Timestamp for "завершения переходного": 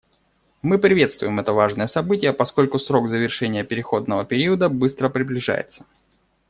3.07-4.25